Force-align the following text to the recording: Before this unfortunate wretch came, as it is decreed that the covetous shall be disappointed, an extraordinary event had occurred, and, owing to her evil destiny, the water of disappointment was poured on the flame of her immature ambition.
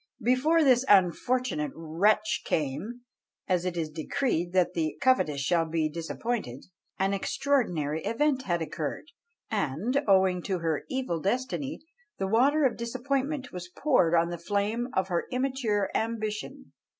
Before 0.23 0.63
this 0.63 0.83
unfortunate 0.89 1.71
wretch 1.75 2.41
came, 2.43 3.01
as 3.47 3.65
it 3.65 3.77
is 3.77 3.91
decreed 3.91 4.51
that 4.51 4.73
the 4.73 4.97
covetous 4.99 5.41
shall 5.41 5.65
be 5.69 5.89
disappointed, 5.89 6.65
an 6.97 7.13
extraordinary 7.13 8.01
event 8.03 8.41
had 8.41 8.63
occurred, 8.63 9.11
and, 9.51 10.01
owing 10.07 10.41
to 10.41 10.57
her 10.57 10.85
evil 10.89 11.19
destiny, 11.19 11.81
the 12.17 12.25
water 12.25 12.65
of 12.65 12.77
disappointment 12.77 13.51
was 13.51 13.69
poured 13.69 14.15
on 14.15 14.29
the 14.31 14.39
flame 14.39 14.87
of 14.93 15.09
her 15.09 15.27
immature 15.31 15.91
ambition. 15.93 16.71